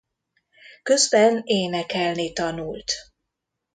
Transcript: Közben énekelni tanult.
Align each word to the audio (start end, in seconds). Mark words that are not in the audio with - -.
Közben 0.83 1.41
énekelni 1.45 2.33
tanult. 2.33 2.91